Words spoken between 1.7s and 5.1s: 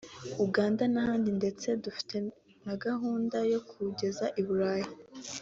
dufite na gahunda yo kuwugeza i Burayi